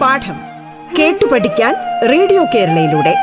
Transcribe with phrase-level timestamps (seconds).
[0.00, 0.38] പാഠം
[0.98, 1.74] കേട്ടു പഠിക്കാൻ
[2.08, 3.14] റേഡിയോ കേരളയിലൂടെ.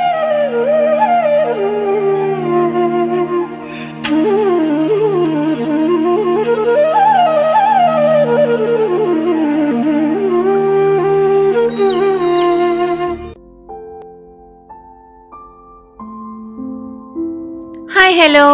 [17.93, 18.47] ഹായ് ഹലോ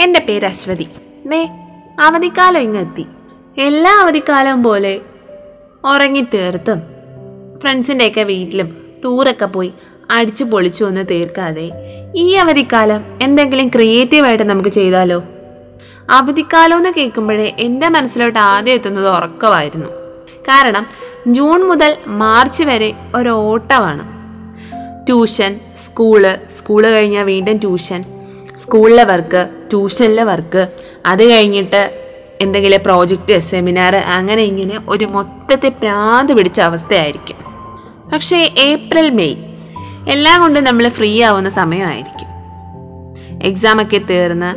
[0.00, 0.86] എന്റെ പേര് അശ്വതി.
[1.26, 1.48] ദേ
[2.00, 3.06] അവധിക്കാലം ഇങ്ങെത്തി
[3.58, 6.80] എല്ലാ അവധിക്കാലവും പോലെ ഉറങ്ങി ഉറങ്ങിത്തീർത്തും
[7.60, 9.72] ഫ്രണ്ട്സിന്റെയൊക്കെ വീട്ടിലും ടൂറൊക്കെ പോയി
[10.10, 11.70] അടിച്ചു പൊളിച്ചു ഒന്ന് തീർക്കാതെ
[12.16, 15.22] ഈ അവധിക്കാലം എന്തെങ്കിലും ക്രിയേറ്റീവായിട്ട് നമുക്ക് ചെയ്താലോ?
[16.10, 19.88] അവധിക്കാലം എന്ന് കേൾക്കുമ്പോഴേ എന്റെ മനസ്സിലോട്ട് ആദ്യം എത്തുന്നത് ഉറക്കമായിരുന്നു.
[20.48, 20.86] കാരണം
[21.26, 24.04] ജൂൺ മുതൽ മാർച്ച് വരെ ഒരു ഓട്ടമാണ്.
[25.06, 26.22] ട്യൂഷൻ സ്കൂൾ
[26.58, 28.04] സ്കൂൾ കഴിഞ്ഞാൽ വീണ്ടും ട്യൂഷൻ
[28.60, 30.68] സ്കൂളിലെ വർക്ക് ട്യൂഷനിലെ വർക്ക്
[31.06, 32.06] അത് കഴിഞ്ഞിട്ട്
[32.40, 37.36] എന്തെങ്കിലും പ്രോജക്റ്റ് സെമിനാർ അങ്ങനെ ഇങ്ങനെ ഒരു മൊത്തത്തെ പ്രാന്ത് പിടിച്ച അവസ്ഥയായിരിക്കും.
[38.12, 39.36] പക്ഷേ ഏപ്രിൽ മെയ്
[40.08, 42.28] എല്ലാം കൊണ്ടും നമ്മൾ ഫ്രീ ആവുന്ന സമയമായിരിക്കും.
[43.42, 44.56] എക്സാമൊക്കെ തീർന്ന്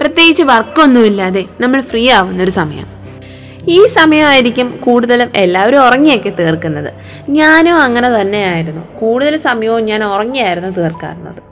[0.00, 2.86] പ്രത്യേകിച്ച് വർക്കൊന്നുമില്ലാതെ നമ്മൾ ഫ്രീ ആവുന്നൊരു സമയം.
[3.68, 6.92] ഈ സമയമായിരിക്കും കൂടുതലും എല്ലാവരും ഉറങ്ങിയൊക്കെ തീർക്കുന്നത്.
[7.28, 8.98] ഞാനും അങ്ങനെ തന്നെയായിരുന്നു.
[9.00, 11.49] കൂടുതൽ സമയവും ഞാൻ ഉറങ്ങിയായിരുന്നു തീർക്കാറുള്ളത്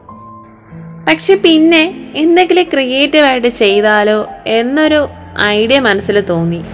[1.09, 5.09] പക്ഷെ പിന്നെ എന്തെങ്കിലും ക്രിയേറ്റീവായിട്ട് ചെയ്താലോ എന്നൊരു
[5.41, 6.65] ഐഡിയ മനസ്സിൽ തോന്നി.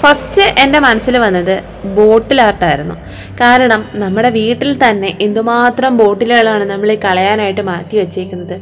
[0.00, 2.94] ഫസ്റ്റ് എന്റെ മനസ്സിൽ വന്നത് ബോട്ടിൽ ആർട്ടായിരുന്നു
[3.40, 8.60] കാരണം നമ്മുടെ വീട്ടിൽ തന്നെ എന്തുമാത്രം ബോട്ടിലുകളാണ് നമ്മൾ കളയാനായിട്ട് മാറ്റി വെച്ചേക്കുന്നത്.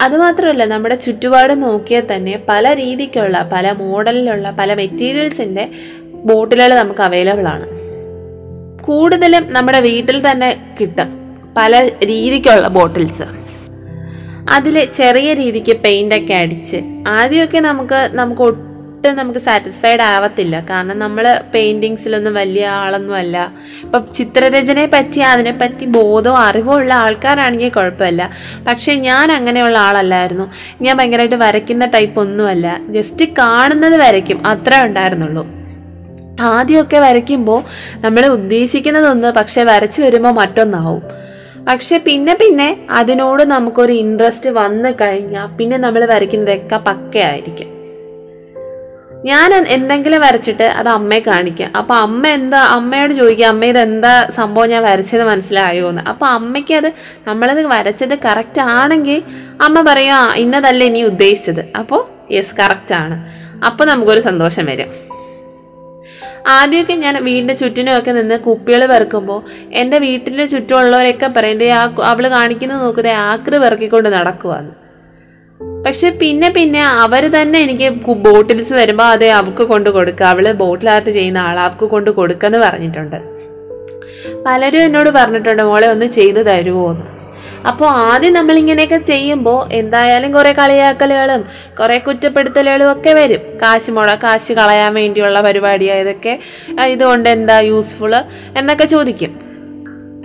[0.00, 5.70] അതുമാത്രമല്ല നമ്മുടെ ചുറ്റുപാട് നോക്കിയാൽ തന്നെ പല രീതിക്കുള്ള പല മോഡലിലുള്ള പല മെറ്റീരിയൽസിന്റെ
[6.24, 7.66] ബോട്ടിലുകൾ നമുക്ക് അവൈലബിൾ ആണ്.
[8.82, 11.08] കൂടുതലും നമ്മുടെ വീട്ടിൽ തന്നെ കിട്ടും
[11.56, 13.41] പല രീതിക്കുള്ള ബോട്ടിൽസ്
[14.50, 16.82] അതിൽ ചെറിയ രീതിക്ക് പെയിന്റ് ഒക്കെ അടിച്ച്.
[17.08, 20.66] ആദ്യമൊക്കെ നമുക്ക് നമുക്ക് ഒട്ടും നമുക്ക് സാറ്റിസ്ഫൈഡ് ആവത്തില്ല.
[20.70, 23.52] കാരണം നമ്മൾ പെയിന്റിങ്സിലൊന്നും വലിയ ആളൊന്നും അല്ല.
[23.82, 28.30] ഇപ്പം ചിത്രരചനയെ പറ്റി അതിനെപ്പറ്റി ബോധവും അറിവോ ഉള്ള ആൾക്കാരാണെങ്കിൽ കുഴപ്പമില്ല.
[28.68, 30.52] പക്ഷേ ഞാൻ അങ്ങനെയുള്ള ആളല്ലായിരുന്നു.
[30.82, 32.80] ഞാൻ ഭയങ്കരമായിട്ട് വരയ്ക്കുന്ന ടൈപ്പ് ഒന്നുമല്ല.
[32.88, 34.46] ജസ്റ്റ് കാണുന്നത് വരയ്ക്കും.
[34.46, 35.46] അത്ര ഉണ്ടായിരുന്നുള്ളൂ.
[36.40, 37.64] ആദ്യമൊക്കെ വരയ്ക്കുമ്പോൾ
[37.96, 41.21] നമ്മൾ ഉദ്ദേശിക്കുന്നതൊന്ന് പക്ഷേ വരച്ചു വരുമ്പോൾ മറ്റൊന്നാവും.
[41.68, 47.68] പക്ഷെ പിന്നെ പിന്നെ അതിനോട് നമുക്കൊരു ഇൻട്രസ്റ്റ് വന്നു കഴിഞ്ഞാൽ പിന്നെ നമ്മൾ വരയ്ക്കുന്നതൊക്കെ പക്കയായിരിക്കും.
[49.24, 51.76] ഞാൻ എന്തെങ്കിലും വരച്ചിട്ട് അത് അമ്മയെ കാണിക്കാം.
[51.76, 56.74] അപ്പൊ അമ്മ എന്താ അമ്മയോട് ചോദിക്കുക അമ്മ ഇത് എന്താ സംഭവം ഞാൻ വരച്ചത് മനസ്സിലായോ എന്ന് അപ്പൊ അമ്മയ്ക്ക്
[56.74, 56.92] അത്
[57.28, 59.22] നമ്മളത് വരച്ചത് കറക്റ്റ് ആണെങ്കിൽ
[59.60, 61.64] അമ്മ പറയും ആ ഇന്നതല്ലേ നീ ഉദ്ദേശിച്ചത്.
[61.78, 63.28] അപ്പോൾ യെസ് കറക്റ്റ് ആണ്.
[63.66, 64.88] അപ്പോൾ നമുക്കൊരു സന്തോഷം വരും.
[66.48, 69.42] ആദ്യമൊക്കെ ഞാൻ വീടിന്റെ ചുറ്റിനുമൊക്കെ നിന്ന് കുപ്പികൾ പെറുക്കുമ്പോൾ
[69.72, 74.72] എന്റെ വീട്ടിന്റെ ചുറ്റുമുള്ളവരൊക്കെ പറയുന്നത് ആ അവൾ കാണിക്കുന്നത് നോക്കുന്നത് ആക്രി പെറുക്കിക്കൊണ്ട് നടക്കുവാന്ന്.
[75.86, 81.10] പക്ഷെ പിന്നെ പിന്നെ അവർ തന്നെ എനിക്ക് ബോട്ടിൽസ് വരുമ്പോൾ അതെ അവൾക്ക് കൊണ്ട് കൊടുക്കുക അവൾ ബോട്ടിൽ ആർട്ട്
[81.10, 83.18] ചെയ്യുന്ന ആൾ അവൾക്ക് കൊണ്ട് കൊടുക്കുക എന്ന് പറഞ്ഞിട്ടുണ്ട്.
[84.46, 87.21] പലരും എന്നോട് പറഞ്ഞിട്ടുണ്ട് മോളെ ഒന്ന് ചെയ്തു തരുമോ എന്ന്
[87.68, 91.44] അപ്പോൾ ആദ്യം നമ്മളിങ്ങനെയൊക്കെ ചെയ്യുമ്പോൾ എന്തായാലും കുറേ കളിയാക്കലുകളും
[91.80, 93.40] കുറേ കുറ്റപ്പെടുത്തലുകളും ഒക്കെ വരും.
[93.62, 96.38] കാശ് മുട കാശ് കളയാൻ വേണ്ടിയുള്ള പരിപാടിയായതൊക്കെ
[96.86, 98.14] ഇതുകൊണ്ട് എന്താ യൂസ്ഫുൾ
[98.58, 99.34] എന്നൊക്കെ ചോദിക്കും.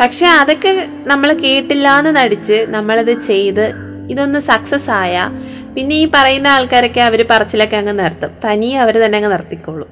[0.02, 3.66] പക്ഷെ അതൊക്കെ നമ്മൾ കേട്ടില്ല എന്ന് നടിച്ച് നമ്മളത് ചെയ്ത്
[4.10, 5.32] ഇതൊന്ന് സക്സസ് ആയ
[5.76, 8.32] പിന്നെ ഈ പറയുന്ന ആൾക്കാരൊക്കെ അവർ പറച്ചിലൊക്കെ അങ്ങ് നിർത്തും.
[8.46, 9.90] തനിയെ അവർ തന്നെ അങ്ങ് നിർത്തിക്കോളും.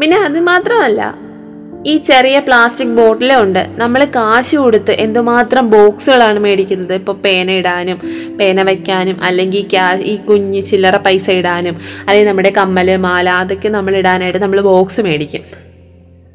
[0.00, 1.29] പിന്നെ അത് മാത്രമല്ല
[1.88, 6.94] ഈ ചെറിയ പ്ലാസ്റ്റിക് ബോട്ടിലും ഉണ്ട് നമ്മൾ കാശ് കൊടുത്ത് എന്തുമാത്രം ബോക്സുകളാണ് മേടിക്കുന്നത്?
[7.00, 7.98] ഇപ്പോൾ പേന ഇടാനും
[8.38, 9.64] പേന വയ്ക്കാനും അല്ലെങ്കിൽ
[10.12, 11.76] ഈ കുഞ്ഞ് ചില്ലറ പൈസ ഇടാനും
[12.06, 15.44] അല്ലെങ്കിൽ നമ്മുടെ കമ്മൽ മാല അതൊക്കെ നമ്മൾ ഇടാനായിട്ട് നമ്മൾ ബോക്സ് മേടിക്കും.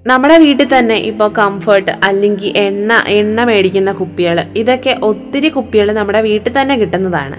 [0.05, 6.53] നമ്മുടെ വീട്ടിൽ തന്നെ ഇപ്പോൾ കംഫർട്ട് അല്ലെങ്കിൽ എണ്ണ എണ്ണ മേടിക്കുന്ന കുപ്പികൾ ഇതൊക്കെ ഒത്തിരി കുപ്പികൾ നമ്മുടെ വീട്ടിൽ
[6.59, 7.37] തന്നെ കിട്ടുന്നതാണ്.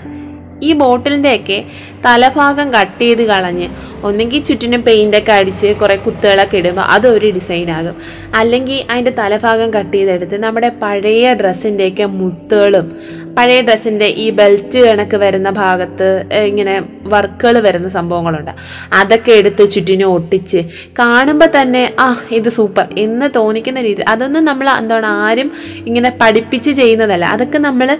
[0.62, 1.58] ഈ ബോട്ടിലിന്റെയൊക്കെ
[2.04, 3.68] തലഭാഗം കട്ട് ചെയ്ത് കളഞ്ഞ്
[4.02, 7.96] ഒന്നെങ്കിൽ ചുറ്റിനും പെയിന്റൊക്കെ അടിച്ച് കുറേ കുത്തുകളൊക്കെ ഇടുമ്പോൾ അതൊരു ഡിസൈനാകും
[8.34, 12.88] അല്ലെങ്കിൽ അതിന്റെ തലഭാഗം കട്ട് ചെയ്തെടുത്ത് നമ്മുടെ പഴയ ഡ്രസ്സിന്റെയൊക്കെ മുത്തുകളും
[13.36, 16.08] പഴയ ഡ്രസ്സിന്റെ ഈ ബെൽറ്റ് കണക്ക് വരുന്ന ഭാഗത്ത്
[16.50, 16.74] ഇങ്ങനെ
[17.14, 18.52] വർക്കുകൾ വരുന്ന സംഭവങ്ങളുണ്ട്.
[19.00, 20.60] അതൊക്കെ എടുത്ത് ചുറ്റിനെ ഒട്ടിച്ച്
[21.00, 24.02] കാണുമ്പോൾ തന്നെ ആ ഇത് സൂപ്പർ എന്ന് തോന്നിക്കുന്ന രീതി.
[24.08, 25.50] അതൊന്നും നമ്മൾ എന്താണ് ആരും
[25.88, 27.24] ഇങ്ങനെ പഠിപ്പിച്ച് ചെയ്യുന്നതല്ല.
[27.24, 27.90] അതൊക്കെ നമ്മൾ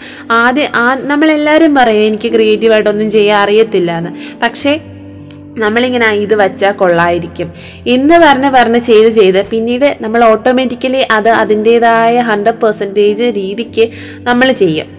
[0.41, 4.12] ആദ്യം ആ നമ്മളെല്ലാവരും പറയും എനിക്ക് ക്രിയേറ്റീവായിട്ടൊന്നും ചെയ്യാൻ അറിയത്തില്ല എന്ന്
[4.44, 4.75] പക്ഷേ
[5.62, 7.49] നമ്മളിങ്ങനെ ഇത് വച്ചാൽ കൊള്ളായിരിക്കും.
[7.87, 13.87] എന്ന് പറഞ്ഞ് പറഞ്ഞ് ചെയ്ത് ചെയ്ത് പിന്നീട് നമ്മൾ ഓട്ടോമാറ്റിക്കലി അത് അതിന്റേതായ ഹൺഡ്രഡ് പെർസെന്റേജ് രീതിക്ക്
[14.29, 14.95] നമ്മൾ ചെയ്യും.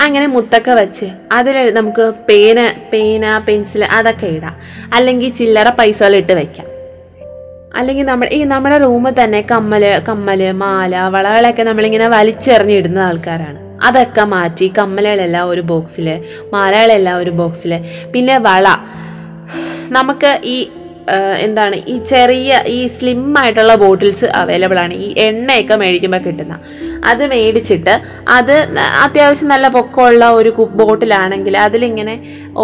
[0.00, 4.56] അങ്ങനെ മുത്തൊക്കെ വെച്ച് അതിൽ നമുക്ക് പേന പേന പെൻസിൽ അതൊക്കെ ഇടാം.
[4.94, 6.66] അല്ലെങ്കിൽ ചില്ലറ പൈസകളിട്ട് വെക്കാം.
[7.74, 13.58] അല്ലെങ്കിൽ നമ്മൾ ഈ നമ്മുടെ റൂമിൽ തന്നെ കമ്മൽ കമ്മൽ മാല വളകളൊക്കെ നമ്മളിങ്ങനെ വലിച്ചെറിഞ്ഞിടുന്ന ആൾക്കാരാണ്.
[13.84, 16.22] അതൊക്കെ മാറ്റി കമ്മലുകളെല്ലാം ഒരു ബോക്സിൽ
[16.52, 17.80] മാലകളെല്ലാം ഒരു ബോക്സിൽ
[18.14, 18.66] പിന്നെ വള.
[19.90, 20.68] നമുക്ക് ഈ
[21.38, 24.94] എന്താണ് ഈ ചെറിയ ഈ സ്ലിം ആയിട്ടുള്ള ബോട്ടിൽസ് അവൈലബിൾ ആണ്.
[24.94, 26.54] ഈ എണ്ണയൊക്കെ മേടിക്കുമ്പോൾ കിട്ടുന്ന.
[27.04, 27.94] അത് മേടിച്ചിട്ട്
[28.28, 28.54] അത്
[29.04, 32.14] അത്യാവശ്യം നല്ല പൊക്കമുള്ള ഒരു ബോട്ടിലാണെങ്കിൽ അതിലിങ്ങനെ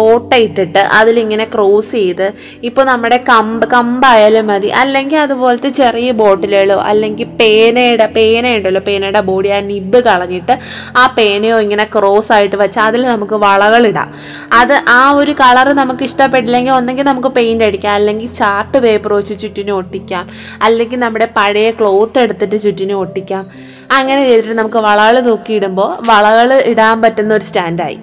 [0.03, 2.33] ഓട്ട ഇട്ടിട്ട് അതിലിങ്ങനെ ക്രോസ് ചെയ്ത്
[2.63, 4.67] ഇപ്പോൾ നമ്മുടെ കമ്പ് കമ്പായാലും മതി.
[4.67, 10.55] അല്ലെങ്കിൽ അതുപോലത്തെ ചെറിയ ബോട്ടിലുകളോ അല്ലെങ്കിൽ പേനയുടെ പേനയുണ്ടല്ലോ പേനയുടെ ബോഡി ആ നിബ് കളഞ്ഞിട്ട്
[10.97, 14.09] ആ പേനയോ ഇങ്ങനെ ക്രോസ് ആയിട്ട് വെച്ച് അതിൽ നമുക്ക് വളകളിടാം
[14.53, 17.93] അത് ആ ഒരു കളർ നമുക്ക് ഇഷ്ടപ്പെട്ടില്ലെങ്കിൽ ഒന്നെങ്കിൽ നമുക്ക് പെയിന്റ് അടിക്കാം.
[17.93, 20.25] അല്ലെങ്കിൽ ചാർട്ട് പേപ്പർ വെച്ച് ചുറ്റിനും ഒട്ടിക്കാം.
[20.61, 23.45] അല്ലെങ്കിൽ നമ്മുടെ പഴയ ക്ലോത്ത് എടുത്തിട്ട് ചുറ്റിനും ഒട്ടിക്കാം.
[23.91, 27.97] അങ്ങനെ ചെയ്തിട്ട് നമുക്ക് വളകൾ തൂക്കിയിടുമ്പോൾ വളകൾ ഇടാൻ പറ്റുന്ന ഒരു സ്റ്റാൻഡായി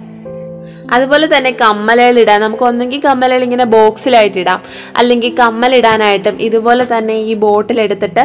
[0.95, 4.59] അതുപോലെ തന്നെ കമ്മലുകൾ ഇടാൻ നമുക്ക് ഒന്നെങ്കിൽ കമ്മലുകൾ ഇങ്ങനെ ബോക്സിലായിട്ട് ഇടാം.
[4.99, 8.23] അല്ലെങ്കിൽ കമ്മലിടാനായിട്ടും ഇതുപോലെ തന്നെ ഈ ബോട്ടിൽ എടുത്തിട്ട്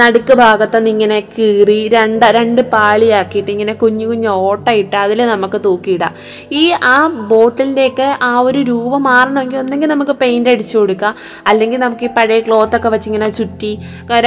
[0.00, 6.12] നടുക്ക് ഭാഗത്തുനിന്ന് ഇങ്ങനെ കീറി രണ്ട് രണ്ട് പാളിയാക്കിയിട്ട് ഇങ്ങനെ കുഞ്ഞു കുഞ്ഞു ഓട്ട ഇട്ട് അതിൽ നമുക്ക് തൂക്കിയിടാം.
[6.60, 6.64] ഈ
[6.94, 6.96] ആ
[7.32, 11.14] ബോട്ടിലിന്റെയൊക്കെ ആ ഒരു രൂപം മാറണമെങ്കിൽ ഒന്നെങ്കിൽ നമുക്ക് പെയിന്റ് അടിച്ചു കൊടുക്കാം.
[11.50, 13.72] അല്ലെങ്കിൽ നമുക്ക് ഈ പഴയ ക്ലോത്ത് ഒക്കെ വെച്ച് ഇങ്ങനെ ചുറ്റി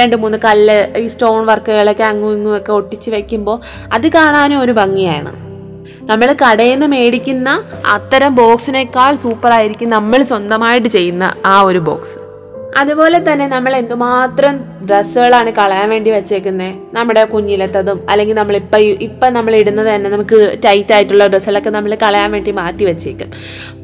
[0.00, 3.58] രണ്ട് മൂന്ന് കല്ല് ഈ സ്റ്റോൺ വർക്കുകളൊക്കെ അങ്ങും ഇങ്ങും ഒക്കെ ഒട്ടിച്ച് വെക്കുമ്പോൾ
[3.96, 5.32] അത് കാണാനും ഒരു ഭംഗിയാണ്.
[6.08, 7.50] നമ്മൾ കടയിൽ നിന്ന് മേടിക്കുന്ന
[7.94, 12.14] അത്തരം ബോക്സിനേക്കാൾ സൂപ്പറായിരിക്കും നമ്മൾ സ്വന്തമായിട്ട് ചെയ്യുന്ന ആ ഒരു ബോക്സ്.
[12.80, 14.54] അതുപോലെ തന്നെ നമ്മൾ എന്തുമാത്രം
[14.88, 18.56] ഡ്രസ്സുകളാണ് കളയാൻ വേണ്ടി വെച്ചേക്കുന്നത് നമ്മുടെ കുഞ്ഞിലത്തതും അല്ലെങ്കിൽ നമ്മൾ
[19.08, 23.30] ഇപ്പം നമ്മൾ ഇടുന്നത് തന്നെ നമുക്ക് ടൈറ്റ് ആയിട്ടുള്ള ഡ്രസ്സുകളൊക്കെ നമ്മൾ കളയാൻ വേണ്ടി മാറ്റി വെച്ചേക്കും.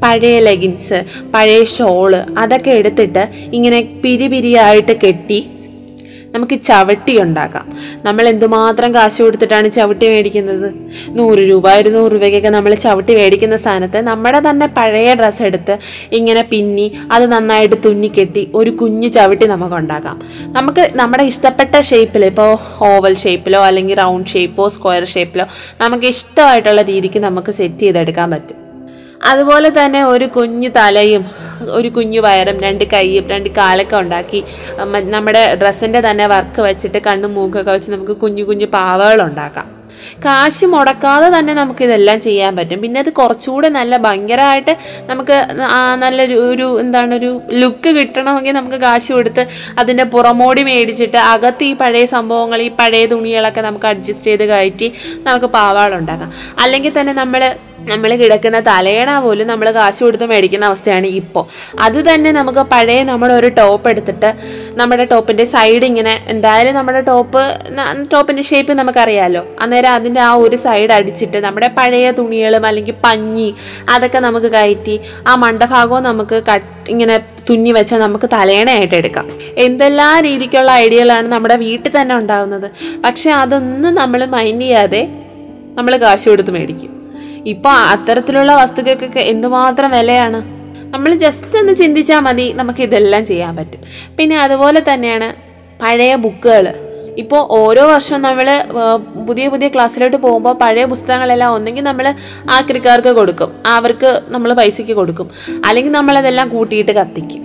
[0.03, 1.01] പഴയ ലെഗിൻസ്
[1.35, 2.15] പഴയ ഷോൾ
[2.45, 3.25] അതൊക്കെ എടുത്തിട്ട്
[3.59, 5.41] ഇങ്ങനെ പിരി പിരിയായിട്ട് കെട്ടി
[6.35, 7.65] നമുക്ക് ചവിട്ടി ഉണ്ടാക്കാം.
[8.07, 10.69] നമ്മൾ എന്തുമാത്രം കാശ് കൊടുത്തിട്ടാണ് ചവിട്ടി മേടിക്കുന്നത്?
[11.19, 15.77] നൂറ് രൂപ ഇരുന്നൂറ് രൂപയ്ക്കൊക്കെ നമ്മൾ ചവിട്ടി മേടിക്കുന്ന സ്ഥാനത്ത് നമ്മുടെ തന്നെ പഴയ ഡ്രസ്സ് എടുത്ത്
[16.19, 20.19] ഇങ്ങനെ പിന്നി അത് നന്നായിട്ട് തുന്നിക്കെട്ടി ഒരു കുഞ്ഞു ചവിട്ടി നമുക്ക് ഉണ്ടാക്കാം.
[20.59, 22.53] നമുക്ക് നമ്മുടെ ഇഷ്ടപ്പെട്ട ഷേപ്പിൽ ഇപ്പോൾ
[22.93, 25.47] ഓവൽ ഷേപ്പിലോ അല്ലെങ്കിൽ റൗണ്ട് ഷേപ്പോ സ്ക്വയർ ഷേപ്പിലോ
[25.81, 28.60] നമുക്ക് ഇഷ്ടമായിട്ടുള്ള രീതിക്ക് നമുക്ക് സെറ്റ് ചെയ്തെടുക്കാൻ പറ്റും.
[29.21, 31.25] അതുപോലെ തന്നെ ഒരു കുഞ്ഞു തലയും
[31.79, 34.41] ഒരു കുഞ്ഞു വയറും രണ്ട് കൈയും രണ്ട് കാലൊക്കെ ഉണ്ടാക്കി.
[35.15, 39.67] നമ്മുടെ ഡ്രസ്സിന്റെ തന്നെ വർക്ക് വെച്ചിട്ട് കണ്ണും മൂക്കൊക്കെ വെച്ച് നമുക്ക് കുഞ്ഞു കുഞ്ഞു പാവകൾ ഉണ്ടാക്കാം.
[40.25, 42.79] കാശ് മുടക്കാതെ തന്നെ നമുക്കിതെല്ലാം ചെയ്യാൻ പറ്റും.
[42.85, 44.73] പിന്നെ അത് കുറച്ചുകൂടെ നല്ല ഭയങ്കരമായിട്ട്
[45.11, 45.37] നമുക്ക്
[46.05, 47.31] നല്ല ഒരു എന്താണ് ഒരു
[47.61, 49.45] ലുക്ക് കിട്ടണമെങ്കിൽ നമുക്ക് കാശ് കൊടുത്ത്
[49.83, 54.89] അതിന്റെ പുറമോടി മേടിച്ചിട്ട് അകത്ത് ഈ പഴയ സംഭവങ്ങൾ ഈ പഴയ തുണികളൊക്കെ നമുക്ക് അഡ്ജസ്റ്റ് ചെയ്ത് കയറ്റി
[55.27, 56.33] നമുക്ക് പാവാളുണ്ടാക്കാം
[56.65, 57.45] അല്ലെങ്കിൽ തന്നെ നമ്മൾ
[57.89, 61.45] നമ്മൾ കിടക്കുന്ന തലയണ പോലും നമ്മൾ കാശ് കൊടുത്ത് മേടിക്കുന്ന അവസ്ഥയാണ് ഇപ്പോൾ
[61.85, 64.31] അത് തന്നെ നമുക്ക് പഴയ നമ്മുടെ ഒരു ടോപ്പ് എടുത്തിട്ട്
[64.81, 67.43] നമ്മുടെ ടോപ്പിന്റെ സൈഡ് ഇങ്ങനെ എന്തായാലും നമ്മുടെ ടോപ്പ്
[68.13, 73.49] ടോപ്പിന്റെ ഷേപ്പ് നമുക്കറിയാമല്ലോ അന്നേരം അതിന്റെ ആ ഒരു സൈഡ് അടിച്ചിട്ട് നമ്മുടെ പഴയ തുണികളും അല്ലെങ്കിൽ പഞ്ഞി
[73.95, 74.97] അതൊക്കെ നമുക്ക് കയറ്റി
[75.27, 77.17] ആ മണ്ടഭാഗവും നമുക്ക് കട്ട് ഇങ്ങനെ
[77.49, 79.27] തുന്നി വെച്ചാൽ നമുക്ക് തലയണയായിട്ട് എടുക്കാം.
[79.67, 82.69] എന്തെല്ലാം രീതിക്കുള്ള ഐഡിയകളാണ് നമ്മുടെ വീട്ടിൽ തന്നെ ഉണ്ടാകുന്നത്
[83.05, 85.03] പക്ഷെ അതൊന്നും നമ്മൾ മൈൻഡ് ചെയ്യാതെ
[85.77, 87.00] നമ്മൾ കാശ് കൊടുത്ത് മേടിക്കും.
[87.45, 90.41] ഇപ്പോൾ അത്തരത്തിലുള്ള വസ്തുക്കൾക്കൊക്കെ എന്തുമാത്രം വിലയാണ്?
[90.95, 93.81] നമ്മൾ ജസ്റ്റ് ഒന്ന് ചിന്തിച്ചാൽ മതി നമുക്ക് ഇതെല്ലാം ചെയ്യാൻ പറ്റും.
[94.19, 95.35] പിന്നെ അതുപോലെ തന്നെയാണ്
[95.83, 96.69] പഴയ ബുക്കുകൾ.
[97.19, 98.65] ഇപ്പോൾ ഓരോ വർഷവും നമ്മൾ
[99.27, 102.15] പുതിയ പുതിയ ക്ലാസ്സിലോട്ട് പോകുമ്പോൾ പഴയ പുസ്തകങ്ങളെല്ലാം ഒന്നെങ്കിൽ നമ്മൾ
[102.51, 103.53] ആക്രിക്കാർക്ക് കൊടുക്കും.
[103.67, 105.31] അവർക്ക് നമ്മൾ പൈസയ്ക്ക് കൊടുക്കും.
[105.67, 107.45] അല്ലെങ്കിൽ നമ്മളതെല്ലാം കൂട്ടിയിട്ട് കത്തിക്കും.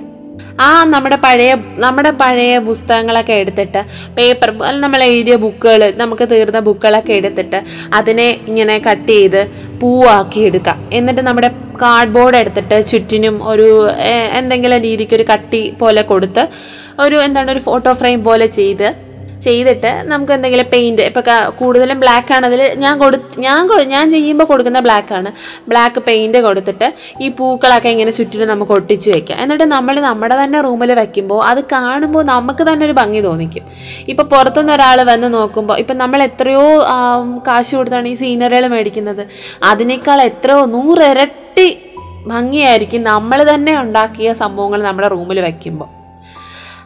[0.65, 3.81] ആ നമ്മുടെ പഴയ നമ്മുടെ പഴയ പുസ്തകങ്ങളൊക്കെ എടുത്തിട്ട്
[4.17, 7.61] പേപ്പർ നമ്മൾ എഴുതിയ ബുക്കുകൾ നമുക്ക് തീർന്ന ബുക്കുകളൊക്കെ എടുത്തിട്ട്
[7.93, 9.41] അതിനെ ഇങ്ങനെ കട്ട് ചെയ്ത്
[9.79, 11.49] പൂവാക്കി എടുക്കാം എന്നിട്ട് നമ്മുടെ
[11.81, 13.67] കാർഡ്ബോർഡ് എടുത്തിട്ട് ചുറ്റിനും ഒരു
[14.33, 16.43] എന്തെങ്കിലും രീതിക്ക് ഒരു കട്ടി പോലെ കൊടുത്ത്
[16.99, 18.87] ഒരു എന്താണ് ഒരു ഫോട്ടോ ഫ്രെയിം പോലെ ചെയ്ത്
[19.45, 21.23] ചെയ്തിട്ട് നമുക്ക് എന്തെങ്കിലും പെയിന്റ് ഇപ്പോൾ
[21.59, 22.47] കൂടുതലും ബ്ലാക്ക് ആണ്.
[22.83, 23.61] ഞാൻ കൊടു ഞാൻ
[23.93, 25.29] ഞാൻ ചെയ്യുമ്പോൾ കൊടുക്കുന്ന ബ്ലാക്ക് ആണ്.
[25.71, 26.87] ബ്ലാക്ക് പെയിന്റ് കൊടുത്തിട്ട്
[27.23, 29.39] ഈ പൂക്കളൊക്കെ ഇങ്ങനെ ചുറ്റിനും നമുക്ക് ഒട്ടിച്ച് വെക്കാം.
[29.43, 33.65] എന്നിട്ട് നമ്മൾ നമ്മുടെ തന്നെ റൂമിൽ വെക്കുമ്പോൾ അത് കാണുമ്പോൾ നമുക്ക് തന്നെ ഒരു ഭംഗി തോന്നിക്കും.
[34.13, 36.67] ഇപ്പോൾ പുറത്തുനിന്ന് ഒരാൾ വന്ന് നോക്കുമ്പോൾ ഇപ്പം നമ്മൾ എത്രയോ
[37.49, 39.23] കാശ് കൊടുത്താണ് ഈ സീനറികൾ മേടിക്കുന്നത്.
[39.71, 41.67] അതിനേക്കാൾ എത്രയോ നൂറിരട്ടി
[42.33, 45.89] ഭംഗിയായിരിക്കും നമ്മൾ തന്നെ ഉണ്ടാക്കിയ സംഭവങ്ങൾ നമ്മുടെ റൂമിൽ വയ്ക്കുമ്പോൾ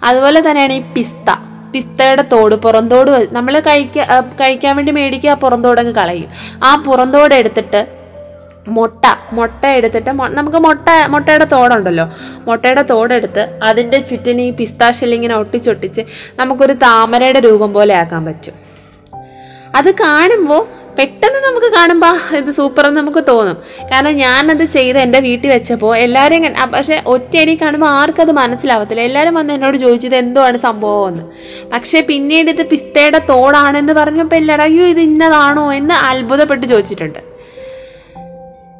[0.07, 1.29] അതുപോലെ തന്നെയാണ് ഈ പിസ്ത.
[1.73, 6.29] പിസ്തയുടെ തോട് പുറന്തോട് നമ്മൾ കഴിക്കുക കഴിക്കാൻ വേണ്ടി മേടിക്കുക ആ പുറന്തോടങ്ങ് കളയും.
[6.63, 7.81] ആ പുറന്തോട് എടുത്തിട്ട്
[8.67, 12.05] മുട്ട മുട്ട എടുത്തിട്ട് നമുക്ക് മുട്ട മുട്ടയുടെ തോടുണ്ടല്ലോ.
[12.47, 16.01] മുട്ടയുടെ തോടെടുത്ത് അതിന്റെ ചുറ്റിന് ഈ പിസ്ത ഷെല്ലിങ്ങനെ ഒട്ടിച്ചൊട്ടിച്ച്
[16.39, 18.53] നമുക്കൊരു താമരയുടെ രൂപം പോലെ ആക്കാൻ പറ്റും.
[19.75, 23.57] അത് കാണുമ്പോൾ പെട്ടെന്ന് നമുക്ക് കാണുമ്പോൾ ഇത് സൂപ്പർ എന്ന് നമുക്ക് തോന്നും.
[23.91, 29.01] കാരണം ഞാനത് ചെയ്ത് എന്റെ വീട്ടിൽ വെച്ചപ്പോൾ എല്ലാവരെയും പക്ഷെ ഒറ്റയടി കാണുമ്പോൾ ആർക്കും അത് മനസ്സിലാവത്തില്ല.
[29.01, 31.23] എല്ലാവരും വന്ന് എന്നോട് ചോദിച്ചത് എന്തുവാണ് സംഭവം എന്ന്
[31.73, 35.65] പക്ഷേ പിന്നീട് ഇത് പിസ്തയുടെ തോടാണെന്ന് പറഞ്ഞപ്പോൾ എല്ലാവരും അയ്യോ ഇത് ഇന്നതാണോ?
[35.73, 37.28] എന്ന് അത്ഭുതപ്പെട്ട് ചോദിച്ചിട്ടുണ്ട്.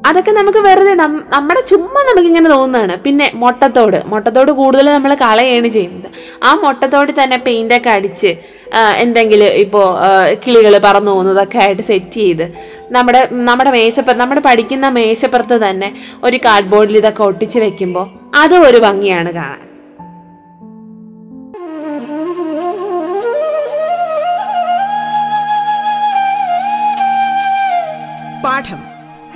[0.08, 0.92] അതൊക്കെ നമുക്ക് വെറുതെ
[1.34, 2.94] നമ്മുടെ ചുമ്മാ നമുക്കിങ്ങനെ തോന്നുന്നതാണ്.
[3.06, 6.08] പിന്നെ മുട്ടത്തോട് മുട്ടത്തോട് കൂടുതൽ നമ്മൾ കളയാണ് ചെയ്യുന്നത്.
[6.42, 8.30] ആ മുട്ടത്തോട് തന്നെ പെയിന്റൊക്കെ അടിച്ച്
[9.04, 9.86] എന്തെങ്കിലും ഇപ്പോൾ
[10.44, 12.44] കിളികൾ പറന്നു പോകുന്നതൊക്കെ ആയിട്ട് സെറ്റ് ചെയ്ത്
[12.96, 15.90] നമ്മുടെ നമ്മുടെ മേശപ്പുറത്ത് നമ്മുടെ പഠിക്കുന്ന മേശപ്പുറത്ത് തന്നെ
[16.28, 18.06] ഒരു കാർഡ്ബോർഡിൽ ഇതൊക്കെ ഒട്ടിച്ച് വെക്കുമ്പോൾ
[18.42, 19.66] അതും ഒരു ഭംഗിയാണ് കാണാൻ.
[28.44, 28.80] പാഠം.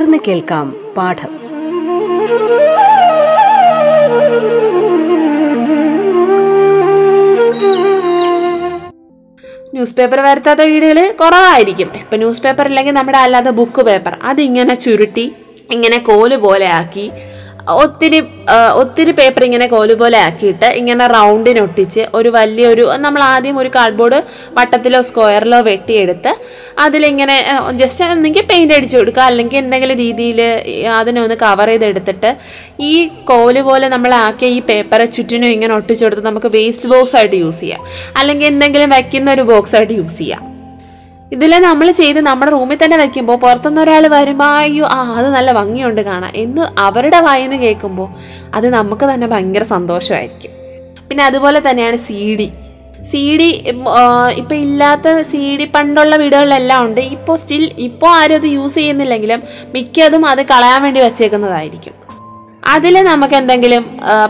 [0.00, 0.66] തുടർന്ന് കേൾക്കാം
[0.96, 1.30] പാഠം.
[9.74, 11.90] ന്യൂസ് പേപ്പർ വരുത്താത്ത വീടുകൾ കുറവായിരിക്കും.
[11.96, 15.26] ഇപ്പം ന്യൂസ് പേപ്പർ ഇല്ലെങ്കിൽ നമ്മുടെ അല്ലാതെ ബുക്ക് പേപ്പർ അതിങ്ങനെ ചുരുട്ടി
[15.70, 17.06] ഇങ്ങനെ കോൽ പോലെ ആക്കി
[17.82, 18.18] ഒത്തിരി
[18.80, 24.18] ഒത്തിരി പേപ്പർ ഇങ്ങനെ കോൽ പോലെ ആക്കിയിട്ട് ഇങ്ങനെ റൗണ്ടിനൊട്ടിച്ച് ഒരു വലിയൊരു നമ്മൾ ആദ്യം ഒരു കാർഡ്ബോർഡ്
[24.58, 26.32] വട്ടത്തിലോ സ്ക്വയറിലോ വെട്ടിയെടുത്ത്
[26.84, 27.36] അതിലിങ്ങനെ
[27.80, 29.24] ജസ്റ്റ് ഒന്നെങ്കിൽ പെയിന്റ് അടിച്ചു കൊടുക്കുക.
[29.30, 30.40] അല്ലെങ്കിൽ എന്തെങ്കിലും രീതിയിൽ
[31.00, 32.30] അതിനെ ഒന്ന് കവർ ചെയ്തെടുത്തിട്ട്
[32.90, 32.92] ഈ
[33.30, 37.60] കോൽ പോലെ നമ്മൾ ആക്കിയ ഈ പേപ്പറെ ചുറ്റിനും ഇങ്ങനെ ഒട്ടിച്ചു കൊടുത്ത് നമുക്ക് വേസ്റ്റ് ബോക്സ് ആയിട്ട് യൂസ്
[37.64, 37.82] ചെയ്യാം.
[38.20, 40.44] അല്ലെങ്കിൽ എന്തെങ്കിലും വെക്കുന്ന ഒരു ബോക്സ് ആയിട്ട് യൂസ് ചെയ്യാം.
[41.34, 46.00] ഇതിൽ നമ്മൾ ചെയ്ത് നമ്മുടെ റൂമിൽ തന്നെ വെക്കുമ്പോൾ പുറത്തുനിന്ന് ഒരാൾ വരുമ്പോൾ അയ്യോ ആ അത് നല്ല ഭംഗിയുണ്ട്
[46.08, 48.08] കാണാം എന്ന് അവരുടെ വായിന്ന് കേൾക്കുമ്പോൾ
[48.56, 50.52] അത് നമുക്ക് തന്നെ ഭയങ്കര സന്തോഷമായിരിക്കും.
[51.08, 52.48] പിന്നെ അതുപോലെ തന്നെയാണ് സി ഡി
[53.10, 53.48] സി ഡി
[54.40, 57.00] ഇപ്പം ഇല്ലാത്ത സി ഡി പണ്ടുള്ള വീടുകളിലെല്ലാം ഉണ്ട്.
[57.16, 59.40] ഇപ്പോൾ സ്റ്റിൽ ഇപ്പോൾ ആരും അത് യൂസ് ചെയ്യുന്നില്ലെങ്കിലും
[59.74, 61.94] മിക്കതും അത് കളയാൻ വേണ്ടി വെച്ചേക്കുന്നതായിരിക്കും.
[62.74, 63.84] അതിൽ നമുക്ക് എന്തെങ്കിലും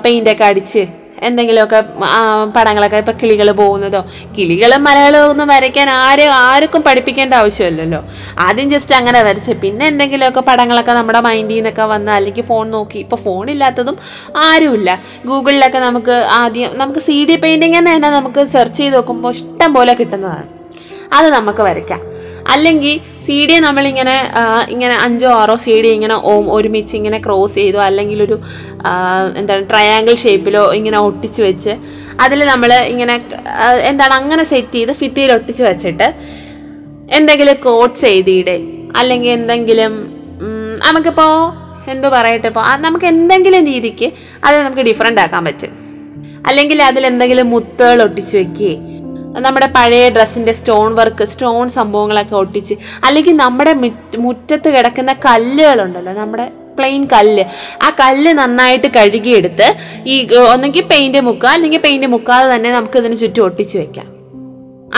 [0.04, 0.83] പെയിന്റൊക്കെ അടിച്ച്
[1.29, 1.81] എന്തെങ്കിലുമൊക്കെ
[2.57, 4.00] പടങ്ങളൊക്കെ ഇപ്പം കിളികൾ പോകുന്നതോ
[4.37, 8.00] കിളികൾ മലകളും ഒന്നും വരയ്ക്കാൻ ആരും ആർക്കും പഠിപ്പിക്കേണ്ട ആവശ്യമില്ലല്ലോ.
[8.47, 13.21] ആദ്യം ജസ്റ്റ് അങ്ങനെ വരച്ച് പിന്നെ എന്തെങ്കിലുമൊക്കെ പടങ്ങളൊക്കെ നമ്മുടെ മൈൻഡിൽ നിന്നൊക്കെ വന്ന് അല്ലെങ്കിൽ ഫോൺ നോക്കി ഇപ്പോൾ
[13.27, 13.99] ഫോണില്ലാത്തതും
[14.47, 14.91] ആരുമില്ല.
[15.31, 20.47] ഗൂഗിളിലൊക്കെ നമുക്ക് ആദ്യം നമുക്ക് സി ഡി പെയിന്റിങ് തന്നെ നമുക്ക് സെർച്ച് ചെയ്ത് നോക്കുമ്പോൾ ഇഷ്ടം പോലെ കിട്ടുന്നതാണ്.
[21.19, 22.03] അത് നമുക്ക് വരയ്ക്കാം.
[22.53, 24.15] അല്ലെങ്കിൽ സി ഡി നമ്മളിങ്ങനെ
[24.69, 28.37] ഇങ്ങനെ അഞ്ചോ ആറോ സി ഡി ഇങ്ങനെ ഓം ഒരുമിച്ച് ഇങ്ങനെ ക്രോസ് ചെയ്തോ അല്ലെങ്കിൽ ഒരു
[29.37, 31.73] എന്താണ് ട്രയാങ്കിൾ ഷേപ്പിലോ ഇങ്ങനെ ഒട്ടിച്ച് വെച്ച്
[32.21, 33.15] അതിൽ നമ്മൾ ഇങ്ങനെ
[33.83, 36.09] എന്താണ് അങ്ങനെ സെറ്റ് ചെയ്ത് ഫിത്തിയിൽ ഒട്ടിച്ച് വെച്ചിട്ട്
[37.11, 38.57] എന്തെങ്കിലും കോട്ട്സ് എഴുതിയിടെ
[38.97, 39.93] അല്ലെങ്കിൽ എന്തെങ്കിലും
[40.85, 41.33] നമുക്കിപ്പോൾ
[41.91, 44.09] എന്തോ പറയട്ടെ ഇപ്പോൾ നമുക്ക് എന്തെങ്കിലും രീതിക്ക്
[44.45, 45.73] അത് നമുക്ക് ഡിഫറെന്റ് ആക്കാൻ പറ്റും.
[46.47, 48.75] അല്ലെങ്കിൽ അതിൽ എന്തെങ്കിലും മുത്തുകൾ ഒട്ടിച്ച് വെക്കുകയെ
[49.34, 53.72] നമ്മുടെ പഴയ ഡ്രസ്സിന്റെ സ്റ്റോൺ വർക്ക് സ്റ്റോൺ സംഭവങ്ങളൊക്കെ ഒട്ടിച്ച് അല്ലെങ്കിൽ നമ്മുടെ
[54.26, 56.46] മുറ്റത്ത് കിടക്കുന്ന കല്ലുകളുണ്ടല്ലോ നമ്മുടെ
[56.78, 57.44] പ്ലെയിൻ കല്ല്.
[57.87, 59.66] ആ കല്ല് നന്നായിട്ട് കഴുകിയെടുത്ത്
[60.12, 60.16] ഈ
[60.52, 64.08] ഒന്നെങ്കിൽ പെയിന്റ് മുക്കുക അല്ലെങ്കിൽ പെയിന്റ് മുക്കാതെ തന്നെ നമുക്ക് ഇതിന് ചുറ്റും ഒട്ടിച്ച് വെക്കാം.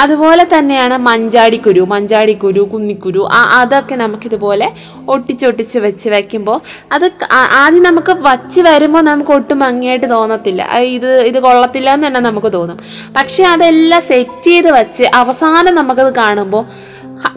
[0.00, 3.28] അതുപോലെ തന്നെയാണ് മഞ്ചാടിക്കുരു മഞ്ചാടിക്കുരു കുന്നിക്കുരു
[3.60, 4.68] അതൊക്കെ നമുക്കിതുപോലെ
[5.08, 6.60] ഒട്ടിച്ചൊട്ടിച്ച് വെച്ച് വയ്ക്കുമ്പോൾ
[6.92, 10.62] അത് ആദ്യം നമുക്ക് വച്ച് വരുമ്പോൾ നമുക്ക് ഒട്ടും ഭംഗിയായിട്ട് തോന്നത്തില്ല.
[10.74, 12.78] ഇത് ഇത് കൊള്ളത്തില്ല എന്ന് തന്നെ നമുക്ക് തോന്നും.
[13.16, 16.64] പക്ഷെ അതെല്ലാം സെറ്റ് ചെയ്ത് വെച്ച് അവസാനം നമുക്കത് കാണുമ്പോൾ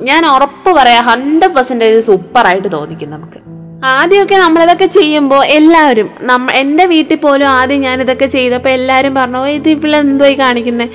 [0.01, 3.54] ഞാൻ ഉറപ്പ് പറയാം ഹൺഡ്രഡ് പെർസെന്റേജ് സൂപ്പറായിട്ട് തോന്നിക്കും നമുക്ക്.
[3.87, 9.69] ആദ്യമൊക്കെ നമ്മളിതൊക്കെ ചെയ്യുമ്പോൾ എല്ലാവരും നമ്മ എന്റെ വീട്ടിൽ പോലും ആദ്യം ഞാനിതൊക്കെ ചെയ്തപ്പോൾ എല്ലാവരും പറഞ്ഞു "ഓ, ഇത്
[9.73, 10.89] ഇവിടെ എന്തോ ഈ കാണിക്കുന്നത്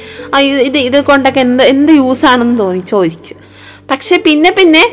[0.60, 3.34] ഇത് ഇത് കൊണ്ടൊക്കെ എന്ത് എന്ത് യൂസ് ആണെന്ന് തോന്നി ചോദിച്ചു.
[3.90, 4.84] പക്ഷെ പിന്നെ പിന്നെ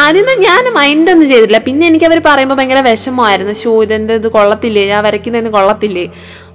[0.00, 1.58] ആദ്യം ഞാൻ മൈൻഡൊന്നും ചെയ്തിട്ടില്ല.
[1.68, 3.54] പിന്നെ എനിക്ക് പറയുമ്പോൾ ഭയങ്കര വിഷമമായിരുന്നു.
[3.62, 4.84] ഷൂ ഇതെന്ത് ഇത് കൊള്ളത്തില്ലേ?
[4.92, 6.06] ഞാൻ വരയ്ക്കുന്നതിന് കൊള്ളത്തില്ലേ?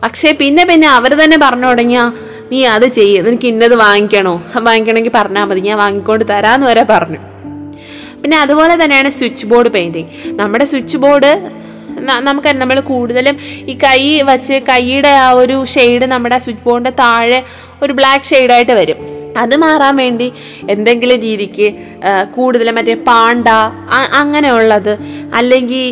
[0.03, 2.03] പക്ഷേ പിന്നെ പിന്നെ അവർ തന്നെ പറഞ്ഞു തുടങ്ങിയാ
[2.51, 3.17] നീ അത് ചെയ്യ്.
[3.25, 4.33] നിനക്ക് ഇന്നത് വാങ്ങിക്കണോ?
[4.67, 5.61] വാങ്ങിക്കണമെങ്കിൽ പറഞ്ഞാൽ മതി.
[5.61, 7.19] ഞാൻ വാങ്ങിക്കൊണ്ട് തരാമെന്ന് വരെ പറഞ്ഞു.
[8.21, 11.31] പിന്നെ അതുപോലെ തന്നെയാണ് സ്വിച്ച് ബോർഡ് പെയിന്റിങ് നമ്മുടെ സ്വിച്ച് ബോർഡ്
[12.19, 13.37] നമുക്ക് നമ്മൾ കൂടുതലും
[13.67, 17.43] ഈ കൈ വച്ച് കൈയുടെ ആ ഒരു ഷെയ്ഡ് നമ്മുടെ സ്വിച്ച് ബോർഡിന്റെ താഴെ
[17.81, 18.99] ഒരു ബ്ലാക്ക് ഷെയ്ഡായിട്ട് വരും.
[19.37, 20.33] അത് മാറാൻ വേണ്ടി
[20.69, 21.67] എന്തെങ്കിലും രീതിക്ക്
[22.31, 23.47] കൂടുതൽ മറ്റേ പാണ്ട
[24.13, 24.97] അങ്ങനെയുള്ളത്
[25.33, 25.85] അല്ലെങ്കിൽ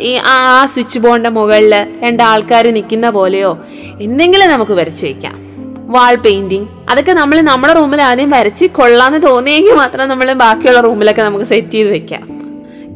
[0.00, 1.74] ഈ ആ സ്വിച്ച് ബോർഡിന്റെ മുകളിൽ
[2.04, 3.58] രണ്ടാൾക്കാർ നിൽക്കുന്ന പോലെയോ
[4.00, 5.49] എന്തെങ്കിലും നമുക്ക് വരച്ച് വയ്ക്കാം
[5.90, 11.44] വാൾ പെയിന്റിങ് അതൊക്കെ നമ്മൾ നമ്മുടെ റൂമിൽ ആദ്യം വരച്ച് കൊള്ളാന്ന് തോന്നിയെങ്കിൽ മാത്രം നമ്മൾ ബാക്കിയുള്ള റൂമിലൊക്കെ നമുക്ക്
[11.44, 12.40] സെറ്റ് ചെയ്ത് വെക്കാം.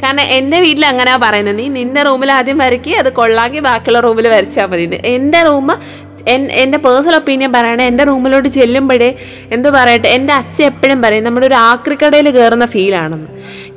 [0.02, 1.58] കാരണം എന്റെ വീട്ടിൽ അങ്ങനെയാണ് പറയുന്നത്.
[1.58, 5.68] നീ നിന്റെ റൂമിൽ ആദ്യം വരയ്ക്കുക അത് കൊള്ളാമെങ്കിൽ ബാക്കിയുള്ള റൂമിൽ വരച്ചാൽ മതി എന്റെ റൂം
[6.28, 9.16] എന്റെ പേഴ്സണൽ ഒപ്പീനിയൻ പറയണേ എന്റെ റൂമിലോട്ട് ചെല്ലുമ്പോഴേ
[9.52, 13.30] എന്ത് പറയട്ടെ എന്റെ അച്ഛൻ എപ്പോഴും പറയും നമ്മുടെ ഒരു ആക്രിക്കടയിൽ കയറുന്ന ഫീലാണെന്ന്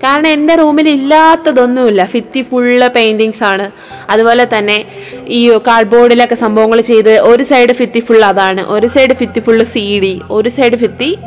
[0.03, 2.05] കാരണം എന്റെ റൂമിൽ ഇല്ലാത്തതൊന്നുമില്ല.
[2.05, 3.71] ഫിത്തി ഫുള്ള് പെയിന്റിങ്സ് ആണ്.
[4.09, 4.85] അതുപോലെ തന്നെ
[5.27, 10.21] ഈ കാർഡ്ബോർഡിലൊക്കെ സംഭവങ്ങൾ ചെയ്ത് ഒരു സൈഡ് ഫിത്തി ഫുൾ അതാണ് ഒരു സൈഡ് ഫിത്തി ഫുള്ള് സി ഡി
[10.29, 11.17] ഒരു സൈഡ് ഫിത്തി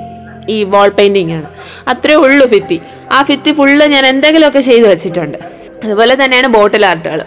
[0.49, 1.47] ഈ വാൾ പെയിന്റിങ് ആണ്.
[1.89, 2.81] അത്രേ ഉള്ളൂ ഫിത്തി
[3.13, 5.60] ആ ഫിത്തി ഫുള്ള് ഞാൻ എന്തെങ്കിലുമൊക്കെ ചെയ്തു വെച്ചിട്ടുണ്ട്.
[5.85, 7.21] അതുപോലെ തന്നെയാണ് ബോട്ടിൽ ആർട്ടുകൾ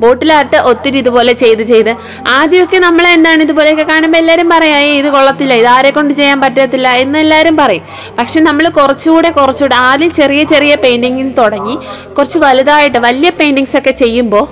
[0.00, 1.90] ബോട്ടിൽ ആർട്ട് ഒത്തിരി ഇതുപോലെ ചെയ്ത് ചെയ്ത്
[2.30, 6.88] ആദ്യമൊക്കെ നമ്മൾ എന്താണ് ഇതുപോലെയൊക്കെ കാണുമ്പോൾ എല്ലാവരും പറയാം "ഏയ് ഇത് കൊള്ളത്തില്ല ഇത് ആരെ കൊണ്ട് ചെയ്യാൻ പറ്റത്തില്ല
[6.94, 7.84] എന്ന് എല്ലാവരും പറയും.
[8.18, 11.74] പക്ഷെ നമ്മൾ കുറച്ചുകൂടെ കുറച്ചുകൂടെ ആദ്യം ചെറിയ ചെറിയ പെയിന്റിങ്ങിൽ തുടങ്ങി
[12.16, 14.46] കുറച്ച് വലുതായിട്ട് വലിയ പെയിന്റിങ്സ് ഒക്കെ ചെയ്യുമ്പോൾ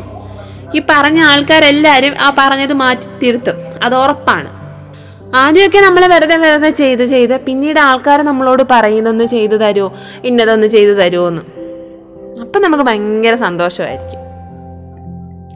[0.77, 3.57] ഈ പറഞ്ഞ ആൾക്കാരെല്ലാവരും ആ പറഞ്ഞത് മാറ്റി തിരുത്തും.
[3.83, 4.49] അത് ഉറപ്പാണ്.
[5.35, 9.89] ആദ്യമൊക്കെ നമ്മൾ വെറുതെ വെറുതെ ചെയ്ത് ചെയ്ത് പിന്നീട് ആൾക്കാർ നമ്മളോട് പറയുന്നൊന്ന് ചെയ്തു തരുമോ
[10.25, 11.43] ഇന്നതൊന്ന് ചെയ്തു തരുമോ എന്ന്
[12.41, 14.21] അപ്പം നമുക്ക് ഭയങ്കര സന്തോഷമായിരിക്കും.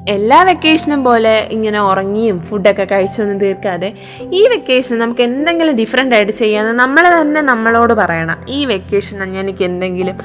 [0.08, 6.78] എല്ലാ വെക്കേഷനും പോലെ ഇങ്ങനെ ഉറങ്ങിയും ഫുഡൊക്കെ കഴിച്ചൊന്നും തീർക്കാതെ ഈ വെക്കേഷൻ നമുക്ക് എന്തെങ്കിലും ഡിഫറെന്റ് ആയിട്ട് ചെയ്യാമെന്ന്
[6.78, 8.46] നമ്മൾ തന്നെ നമ്മളോട് പറയണം.
[8.48, 10.16] ഈ വെക്കേഷൻ എനിക്ക് എന്തെങ്കിലും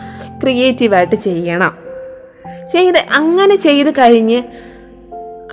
[0.41, 1.77] ക്രിയേറ്റീവായിട്ട് ചെയ്യണം.
[2.71, 4.43] ചെയ്ത് അങ്ങനെ ചെയ്ത് കഴിഞ്ഞ്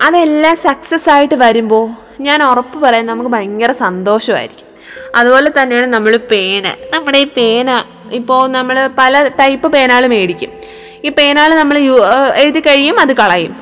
[0.03, 1.91] അതെല്ലാം സക്സസ് ആയിട്ട് വരുമ്പോൾ
[2.21, 4.67] ഞാൻ ഉറപ്പ് പറയാൻ നമുക്ക് ഭയങ്കര സന്തോഷമായിരിക്കും.
[5.17, 6.69] അതുപോലെ തന്നെയാണ് നമ്മൾ പേന.
[6.69, 10.51] നമ്മുടെ ഈ പേന ഇപ്പോൾ നമ്മൾ പല ടൈപ്പ് പേനകൾ മേടിക്കും.
[11.05, 11.79] ഈ പേനാൾ നമ്മൾ
[12.37, 13.57] എഴുതി കഴിയും അത് കളയും.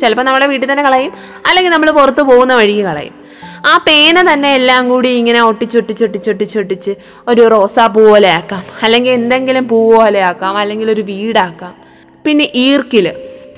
[0.00, 1.12] ചിലപ്പോൾ നമ്മുടെ വീട്ടിൽ തന്നെ കളയും.
[1.46, 3.14] അല്ലെങ്കിൽ നമ്മൾ പുറത്ത് പോകുന്ന വഴിക്ക് കളയും.
[3.66, 6.94] ആ പേന തന്നെ എല്ലാം കൂടി ഇങ്ങനെ ഒട്ടിച്ചൊട്ടിച്ചൊട്ടിച്ചൊട്ടിച്ചൊട്ടിച്ച്
[7.28, 8.64] ഒരു റോസാപ്പൂ പോലെ ആക്കാം.
[8.82, 10.56] അല്ലെങ്കിൽ എന്തെങ്കിലും പൂ പോലെ ആക്കാം.
[10.56, 11.74] അല്ലെങ്കിൽ ഒരു വീടാക്കാം.
[12.24, 13.12] പിന്നെ ഈർക്കിൽ.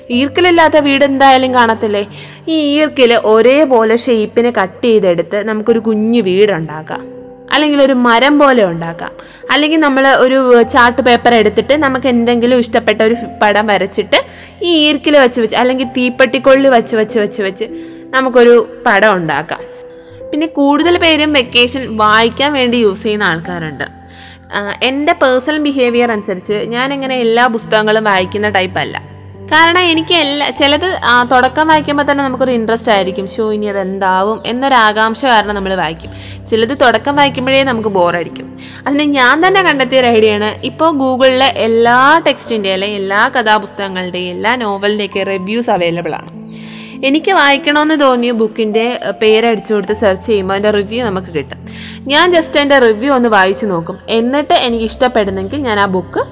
[0.09, 2.07] ഈർക്കിലില്ലാത്ത വീട് എന്തായാലും കാണത്തില്ലേ?
[2.47, 7.12] ഈ ഈർക്കിൽ ഒരേപോലെ ഷേപ്പിന് കട്ട് ചെയ്തെടുത്ത് നമുക്കൊരു കുഞ്ഞു വീടുണ്ടാക്കാം.
[7.53, 9.11] അല്ലെങ്കിൽ ഒരു മരം പോലെ ഉണ്ടാക്കാം.
[9.51, 10.37] അല്ലെങ്കിൽ നമ്മൾ ഒരു
[10.73, 14.19] ചാർട്ട് പേപ്പർ എടുത്തിട്ട് നമുക്ക് എന്തെങ്കിലും ഇഷ്ടപ്പെട്ട ഒരു പടം വരച്ചിട്ട്
[14.63, 17.65] ഈ ഈർക്കിൽ വെച്ച് വെച്ച് അല്ലെങ്കിൽ തീപ്പെട്ടിക്കൊള്ളി വെച്ച് വെച്ച് വെച്ച് വെച്ച്
[18.15, 18.55] നമുക്കൊരു
[18.85, 19.61] പടം ഉണ്ടാക്കാം.
[20.31, 23.85] പിന്നെ കൂടുതൽ പേരും വെക്കേഷൻ വായിക്കാൻ വേണ്ടി യൂസ് ചെയ്യുന്ന ആൾക്കാരുണ്ട്.
[24.83, 28.95] എന്റെ പേഴ്സണൽ ബിഹേവിയർ അനുസരിച്ച് ഞാൻ എല്ലാ പുസ്തകങ്ങളും വായിക്കുന്ന ടൈപ്പല്ല
[29.51, 30.87] കാരണം എനിക്ക് എല്ലാ ചിലത്
[31.31, 33.27] തുടക്കം വായിക്കുമ്പോൾ തന്നെ നമുക്കൊരു ഇൻട്രസ്റ്റ് ആയിരിക്കും.
[33.27, 36.11] ഷോ ഇനി അത് എന്താവും എന്നൊരു ആകാംക്ഷ കാരണം നമ്മൾ വായിക്കും.
[36.49, 38.47] ചിലത് തുടക്കം വായിക്കുമ്പോഴേ നമുക്ക് ബോറടിക്കും.
[38.87, 41.97] അതിന് ഞാൻ തന്നെ കണ്ടെത്തിയ ഒരു ഐഡിയയാണ് ഇപ്പോൾ ഗൂഗിളിലെ എല്ലാ
[42.27, 46.31] ടെക്സ്റ്റിന്റെ അല്ലെങ്കിൽ എല്ലാ കഥാപുസ്തകങ്ങളുടെയും എല്ലാ നോവലിന്റെയൊക്കെ റിവ്യൂസ് അവൈലബിൾ ആണ്.
[47.07, 51.59] എനിക്ക് വായിക്കണമെന്ന് തോന്നിയ ബുക്കിന്റെ പേരടിച്ചു കൊടുത്ത് സെർച്ച് ചെയ്യുമ്പോൾ അതിന്റെ റിവ്യൂ നമുക്ക് കിട്ടും.
[52.11, 53.97] ഞാൻ ജസ്റ്റ് എന്റെ റിവ്യൂ ഒന്ന് വായിച്ചു നോക്കും.
[54.09, 56.23] എന്നിട്ട് എനിക്ക് ഇഷ്ടപ്പെടുന്നെങ്കിൽ ഞാൻ ആ ബുക്ക്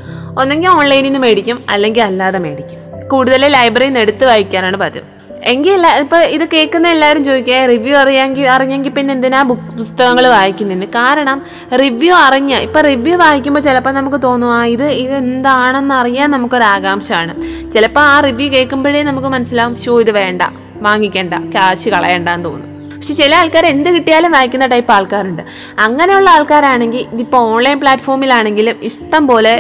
[0.41, 1.57] ഒന്നെങ്കിൽ ഓൺലൈനിൽ നിന്ന് മേടിക്കും.
[1.69, 2.80] അല്ലെങ്കിൽ അല്ലാതെ മേടിക്കും.
[3.13, 5.07] കൂടുതൽ ലൈബ്രറിയിൽ നിന്ന് എടുത്ത് വായിക്കാനാണ് പതിവ്.
[5.51, 5.91] എങ്കിൽ എല്ലാ
[6.35, 11.37] ഇത് കേൾക്കുന്ന എല്ലാവരും ചോദിക്കുക റിവ്യൂ അറിയാമെങ്കിൽ അറിഞ്ഞെങ്കിൽ പിന്നെ എന്തിനാ ബുക്ക് പുസ്തകങ്ങൾ വായിക്കുന്നതെന്ന് കാരണം
[11.83, 17.35] റിവ്യൂ അറിഞ്ഞ ഇപ്പൊ റിവ്യൂ വായിക്കുമ്പോൾ ചിലപ്പോൾ നമുക്ക് തോന്നും ആ ഇത് ഇത് എന്താണെന്ന് അറിയാൻ നമുക്കൊരാകാംക്ഷയാണ്
[17.75, 20.41] ചിലപ്പോൾ ആ റിവ്യൂ കേൾക്കുമ്പോഴേ നമുക്ക് മനസ്സിലാവും ഷോ ഇത് വേണ്ട
[20.87, 22.67] വാങ്ങിക്കേണ്ട ക്യാഷ് കളയണ്ടെന്ന് തോന്നും.
[22.97, 25.43] പക്ഷെ ചില ആൾക്കാർ എന്ത് കിട്ടിയാലും വായിക്കുന്ന ടൈപ്പ് ആൾക്കാരുണ്ട്.
[25.85, 29.53] അങ്ങനെയുള്ള ആൾക്കാരാണെങ്കിൽ ഇതിപ്പോൾ ഓൺലൈൻ പ്ലാറ്റ്ഫോമിലാണെങ്കിലും ഇഷ്ടം പോലെ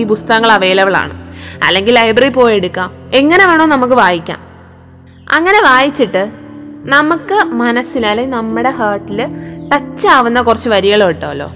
[0.00, 1.14] ഈ പുസ്തകങ്ങൾ അവൈലബിൾ ആണ്.
[1.64, 3.10] അല്ലെങ്കിൽ ലൈബ്രറി പോയി എടുക്കാം.
[3.14, 4.40] എങ്ങനെ വേണോ നമുക്ക് വായിക്കാം.
[5.32, 6.30] അങ്ങനെ വായിച്ചിട്ട്
[6.84, 9.26] നമുക്ക് മനസ്സിൽ അല്ലെങ്കിൽ നമ്മുടെ ഹേർട്ടിൽ
[9.72, 11.52] ടച്ച് ആവുന്ന കുറച്ച് വരികൾ കിട്ടുമല്ലോ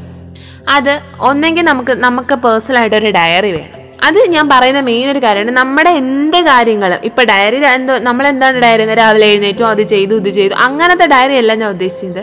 [0.71, 3.82] അത് ഒന്നെങ്കിൽ നമുക്ക് നമുക്ക് പേഴ്സണലായിട്ട് ഒരു ഡയറി വേണം.
[4.07, 5.53] അത് ഞാൻ പറയുന്ന മെയിൻ ഒരു കാര്യമാണ്.
[5.61, 10.55] നമ്മുടെ എന്ത് കാര്യങ്ങളും ഇപ്പൊ ഡയറി എന്തോ നമ്മൾ എന്താണ് ഡയറി രാവിലെ എഴുന്നേറ്റു അത് ചെയ്തു ഇത് ചെയ്തു
[10.67, 12.23] അങ്ങനത്തെ ഡയറി അല്ല ഞാൻ ഉദ്ദേശിച്ചത്.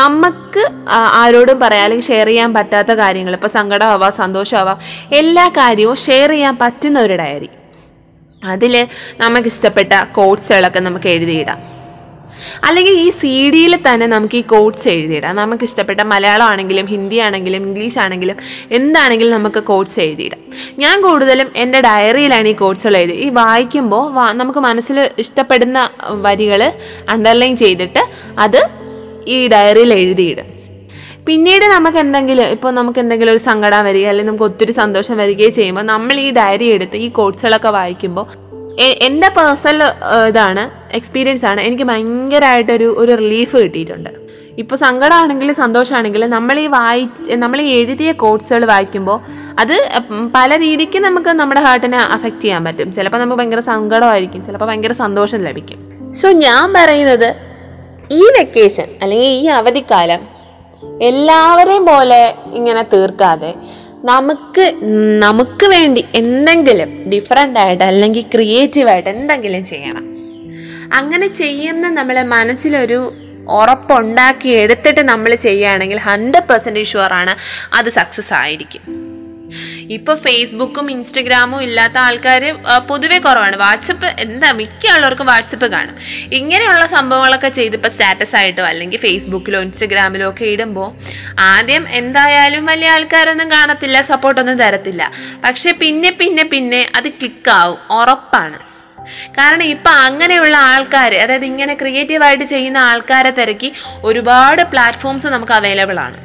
[0.00, 0.64] നമുക്ക്
[1.22, 4.80] ആരോടും പറയാം അല്ലെങ്കിൽ ഷെയർ ചെയ്യാൻ പറ്റാത്ത കാര്യങ്ങൾ ഇപ്പൊ സങ്കടമാവാം സന്തോഷമാവാം
[5.20, 7.50] എല്ലാ കാര്യവും ഷെയർ ചെയ്യാൻ പറ്റുന്ന ഒരു ഡയറി
[8.42, 8.74] അതിൽ
[9.22, 11.60] നമുക്ക് ഇഷ്ടപ്പെട്ട കോട്സുകളൊക്കെ നമുക്ക് എഴുതിയിടാം.
[12.64, 15.36] അല്ലെങ്കിൽ ഈ സി ഡിയിൽ തന്നെ നമുക്ക് ഈ കോഡ്സ് എഴുതിയിടാം.
[15.36, 18.36] നമുക്ക് ഇഷ്ടപ്പെട്ട മലയാളം ആണെങ്കിലും ഹിന്ദി ആണെങ്കിലും ഇംഗ്ലീഷ് ആണെങ്കിലും
[18.70, 20.40] എന്താണെങ്കിലും നമുക്ക് കോഡ്സ് എഴുതിയിടാം.
[20.78, 26.72] ഞാൻ കൂടുതലും എന്റെ ഡയറിയിലാണ് ഈ കോഡ്സുകൾ എഴുതി ഈ വായിക്കുമ്പോൾ നമുക്ക് മനസ്സിൽ ഇഷ്ടപ്പെടുന്ന വരികൾ
[27.08, 28.02] അണ്ടർലൈൻ ചെയ്തിട്ട്
[28.38, 28.60] അത്
[29.26, 30.46] ഈ ഡയറിയിൽ എഴുതിയിടും.
[31.26, 35.82] പിന്നീട് നമുക്ക് എന്തെങ്കിലും ഇപ്പോൾ നമുക്ക് എന്തെങ്കിലും ഒരു സങ്കടം വരിക അല്ലെങ്കിൽ നമുക്ക് ഒത്തിരി സന്തോഷം വരികയോ ചെയ്യുമ്പോൾ
[35.82, 38.26] നമ്മൾ ഈ ഡയറി എടുത്ത് ഈ കോഡ്സുകളൊക്കെ വായിക്കുമ്പോൾ
[38.82, 39.82] എന്റെ പേഴ്സണൽ
[40.28, 41.60] ഇതാണ് എക്സ്പീരിയൻസ് ആണ്.
[41.60, 44.10] എനിക്ക് ഭയങ്കരമായിട്ടൊരു ഒരു റിലീഫ് കിട്ടിയിട്ടുണ്ട്.
[44.58, 49.20] ഇപ്പോൾ സങ്കടമാണെങ്കിലും സന്തോഷമാണെങ്കിലും നമ്മൾ ഈ വായി നമ്മൾ ഈ എഴുതിയ കോട്സുകൾ വായിക്കുമ്പോൾ
[49.58, 49.74] അത്
[50.34, 52.94] പല രീതിക്ക് നമുക്ക് നമ്മുടെ ഹാർട്ടിനെ അഫക്റ്റ് ചെയ്യാൻ പറ്റും.
[52.94, 54.44] ചിലപ്പോൾ നമുക്ക് ഭയങ്കര സങ്കടമായിരിക്കും.
[54.44, 56.12] ചിലപ്പോൾ ഭയങ്കര സന്തോഷം ലഭിക്കും.
[56.12, 57.34] സോ ഞാൻ പറയുന്നത്
[58.12, 60.20] ഈ വെക്കേഷൻ അല്ലെങ്കിൽ ഈ അവധിക്കാലം
[61.02, 63.54] എല്ലാവരെയും പോലെ ഇങ്ങനെ തീർക്കാതെ
[64.04, 64.72] നമുക്ക്
[65.18, 70.13] നമുക്ക് വേണ്ടി എന്തെങ്കിലും ഡിഫറെന്റ് ആയിട്ട് അല്ലെങ്കിൽ ക്രിയേറ്റീവായിട്ട് എന്തെങ്കിലും ചെയ്യണം.
[70.94, 72.98] അങ്ങനെ ചെയ്യുന്ന നമ്മളെ മനസ്സിലൊരു
[73.60, 77.32] ഉറപ്പുണ്ടാക്കി എടുത്തിട്ട് നമ്മൾ ചെയ്യുകയാണെങ്കിൽ ഹൺഡ്രഡ് പെർസെന്റേജ് ഷുവറാണ്
[77.74, 78.84] അത് സക്സസ് ആയിരിക്കും.
[79.96, 82.42] ഇപ്പോൾ ഫേസ്ബുക്കും ഇൻസ്റ്റഗ്രാമും ഇല്ലാത്ത ആൾക്കാർ
[82.88, 83.56] പൊതുവേ കുറവാണ്.
[83.56, 85.96] വാട്സപ്പ് എന്താ മിക്ക ആളുകൾക്കും വാട്സപ്പ് കാണും.
[86.32, 90.88] ഇങ്ങനെയുള്ള സംഭവങ്ങളൊക്കെ ചെയ്ത് ഇപ്പോൾ സ്റ്റാറ്റസ് ആയിട്ടോ അല്ലെങ്കിൽ ഫേസ്ബുക്കിലോ ഇൻസ്റ്റഗ്രാമിലോ ഒക്കെ ഇടുമ്പോൾ
[91.52, 95.12] ആദ്യം എന്തായാലും വലിയ ആൾക്കാരൊന്നും കാണത്തില്ല സപ്പോർട്ടൊന്നും തരത്തില്ല.
[95.44, 98.73] പക്ഷെ പിന്നെ പിന്നെ പിന്നെ അത് ക്ലിക്കാവും ഉറപ്പാണ്.
[99.38, 103.72] കാരണം ഇപ്പം അങ്ങനെയുള്ള ആൾക്കാർ അതായത് ഇങ്ങനെ ക്രിയേറ്റീവായിട്ട് ചെയ്യുന്ന ആൾക്കാരെ തിരക്കി
[104.04, 106.16] ഒരുപാട് പ്ലാറ്റ്ഫോംസ് നമുക്ക് അവൈലബിൾ ആണ്.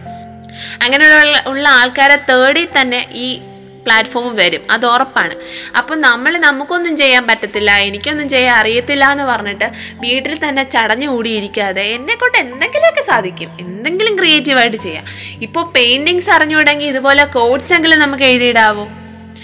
[0.83, 3.41] അങ്ങനെയുള്ള ഉള്ള ആൾക്കാരെ തേടി തന്നെ ഈ
[3.85, 4.61] പ്ലാറ്റ്ഫോം വരും.
[4.71, 5.35] അത് ഉറപ്പാണ്.
[5.77, 12.15] അപ്പം നമ്മൾ നമുക്കൊന്നും ചെയ്യാൻ പറ്റത്തില്ല എനിക്കൊന്നും ചെയ്യാൻ അറിയത്തില്ല എന്ന് പറഞ്ഞിട്ട് വീട്ടിൽ തന്നെ ചടഞ്ഞു കൂടിയിരിക്കാതെ എന്നെ
[12.15, 13.57] കൊണ്ട് എന്തെങ്കിലുമൊക്കെ സാധിക്കും.
[13.59, 15.05] എന്തെങ്കിലും ക്രിയേറ്റീവായിട്ട് ചെയ്യാം.
[15.41, 18.89] ഇപ്പോൾ പെയിന്റിങ്സ് അറിഞ്ഞുകൂടെങ്കിൽ ഇതുപോലെ കോഡ്സ് എങ്കിലും നമുക്ക് എഴുതിയിടാവോ?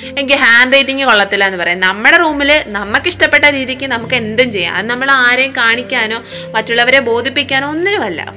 [0.03, 1.79] എനിക്ക് ഹാൻഡ് റൈറ്റിംഗ് കൊള്ളത്തില്ല എന്ന് പറയാം.
[1.79, 4.75] നമ്മുടെ റൂമിൽ നമുക്ക് ഇഷ്ടപ്പെട്ട രീതിക്ക് നമുക്ക് എന്തും ചെയ്യാം.
[4.75, 6.23] അത് നമ്മൾ ആരെയും കാണിക്കാനോ
[6.55, 8.33] മറ്റുള്ളവരെ ബോധിപ്പിക്കാനോ ഒന്നിനുമല്ല.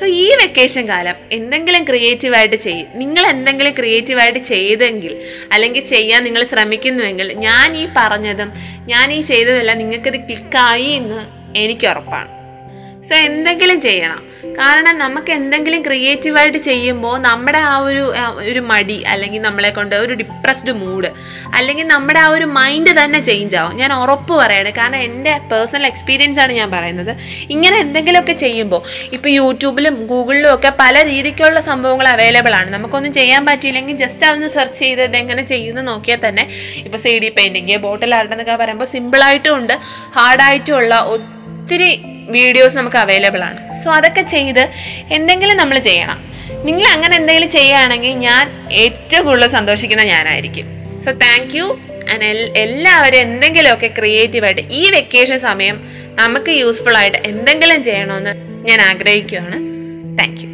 [0.00, 5.18] സോ ഈ വെക്കേഷൻ കാലം എന്തെങ്കിലും ക്രിയേറ്റീവായിട്ട് ചെയ്യും നിങ്ങൾ എന്തെങ്കിലും ക്രിയേറ്റീവായിട്ട് ചെയ്തെങ്കിൽ
[5.52, 8.52] അല്ലെങ്കിൽ ചെയ്യാൻ നിങ്ങൾ ശ്രമിക്കുന്നുവെങ്കിൽ ഞാൻ ഈ പറഞ്ഞതും
[8.86, 12.28] ഞാൻ ഈ ചെയ്തതെല്ലാം നിങ്ങൾക്കത് ക്ലിക്കായി എന്ന് എനിക്ക് ഉറപ്പാണ്.
[13.04, 14.33] സോ എന്തെങ്കിലും ചെയ്യണം.
[14.58, 18.14] കാരണം നമുക്ക് എന്തെങ്കിലും ക്രിയേറ്റീവായിട്ട് ചെയ്യുമ്പോൾ നമ്മുടെ ആ ഒരു
[18.50, 21.08] ഒരു മടി അല്ലെങ്കിൽ നമ്മളെ കൊണ്ട് ഒരു ഡിപ്രസ്ഡ് മൂഡ്
[21.54, 23.76] അല്ലെങ്കിൽ നമ്മുടെ ആ ഒരു മൈൻഡ് തന്നെ ചേഞ്ച് ആവും.
[23.76, 24.70] ഞാൻ ഉറപ്പ് പറയാണ്.
[24.70, 27.16] കാരണം എന്റെ പേഴ്സണൽ എക്സ്പീരിയൻസ് ആണ് ഞാൻ പറയുന്നത്.
[27.50, 32.70] ഇങ്ങനെ എന്തെങ്കിലുമൊക്കെ ചെയ്യുമ്പോൾ ഇപ്പോൾ യൂട്യൂബിലും ഗൂഗിളിലും ഒക്കെ പല രീതിക്കുള്ള സംഭവങ്ങൾ അവൈലബിൾ ആണ്.
[32.70, 36.46] നമുക്കൊന്നും ചെയ്യാൻ പറ്റിയില്ലെങ്കിൽ ജസ്റ്റ് അതൊന്ന് സെർച്ച് ചെയ്ത് ഇതെങ്ങനെ ചെയ്യുന്നു നോക്കിയാൽ തന്നെ
[36.84, 39.78] ഇപ്പോൾ C D painting bottle art എന്നൊക്കെ പറയുമ്പോൾ സിമ്പിളായിട്ടും ഉണ്ട്
[40.18, 43.82] ഹാർഡായിട്ടും ഉള്ള ഒത്തിരി വീഡിയോസ് നമുക്ക് അവൈലബിൾ ആണ്.
[43.82, 44.68] സോ അതൊക്കെ ചെയ്ത്
[45.10, 46.34] എന്തെങ്കിലും നമ്മൾ ചെയ്യണം.
[46.64, 50.66] നിങ്ങൾ അങ്ങനെ എന്തെങ്കിലും ചെയ്യുകയാണെങ്കിൽ ഞാൻ ഏറ്റവും കൂടുതൽ സന്തോഷിക്കുന്ന ഞാനായിരിക്കും.
[51.00, 51.80] സോ താങ്ക് യു
[52.12, 52.24] ആൻഡ്
[52.56, 55.80] എല്ലാവരും എന്തെങ്കിലുമൊക്കെ ക്രിയേറ്റീവായിട്ട് ഈ വെക്കേഷൻ സമയം
[56.14, 58.30] നമുക്ക് യൂസ്ഫുൾ ആയിട്ട് എന്തെങ്കിലും ചെയ്യണമെന്ന്
[58.66, 59.58] ഞാൻ ആഗ്രഹിക്കുകയാണ്.
[60.18, 60.53] Thank you